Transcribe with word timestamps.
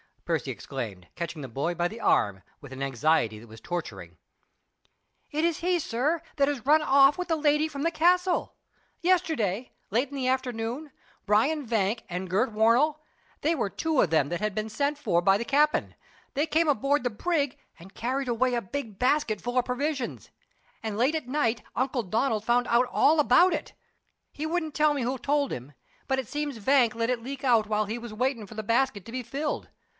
Percy 0.25 0.49
exclaimed, 0.49 1.09
catching 1.15 1.41
the 1.41 1.47
boy 1.49 1.75
by 1.75 1.87
the 1.89 1.99
arm, 1.99 2.41
with 2.61 2.71
an 2.71 2.81
anxiety 2.81 3.37
that 3.37 3.45
was 3.49 3.59
torturing. 3.59 4.17
"It's 5.29 5.57
he, 5.59 5.77
sir, 5.77 6.23
that 6.37 6.47
has 6.47 6.65
run 6.65 6.81
off 6.81 7.17
with 7.17 7.27
the 7.27 7.35
lady 7.35 7.67
from 7.67 7.83
the 7.83 7.91
castle! 7.91 8.55
Yesterday 9.01 9.73
late 9.91 10.07
in 10.09 10.15
the 10.15 10.29
afternoon 10.29 10.89
Bryan 11.25 11.67
Vank 11.67 12.03
and 12.09 12.29
Gurt 12.29 12.51
Warnell 12.51 12.99
they 13.41 13.53
were 13.53 13.69
two 13.69 14.01
of 14.01 14.09
them 14.09 14.29
that 14.29 14.39
had 14.39 14.55
been 14.55 14.69
sent 14.69 14.97
for 14.97 15.21
by 15.21 15.37
the 15.37 15.45
cap'n 15.45 15.95
they 16.33 16.47
came 16.47 16.69
aboard 16.69 17.03
the 17.03 17.09
brig 17.11 17.59
and 17.77 17.93
carried 17.93 18.29
away 18.29 18.55
a 18.55 18.61
big 18.61 18.97
basket 18.97 19.39
full 19.41 19.59
of 19.59 19.65
provisions; 19.65 20.31
and 20.81 20.97
late 20.97 21.13
at 21.13 21.27
night 21.27 21.61
Uncle 21.75 22.03
Donald 22.03 22.43
found 22.45 22.65
out 22.69 22.87
all 22.89 23.19
about 23.19 23.53
it. 23.53 23.73
He 24.31 24.45
wouldn't 24.47 24.73
tell 24.73 24.93
me 24.95 25.03
who 25.03 25.19
told 25.19 25.51
him; 25.51 25.73
but 26.07 26.17
it 26.19 26.27
seems 26.29 26.57
Vank 26.57 26.95
let 26.95 27.09
it 27.09 27.21
leak 27.21 27.43
out 27.43 27.67
while 27.67 27.85
he 27.85 27.97
was 27.99 28.13
waitin' 28.13 28.47
for 28.47 28.55
the 28.55 28.63
basket 28.63 29.05
to 29.05 29.11
be 29.11 29.21
filled. 29.21 29.67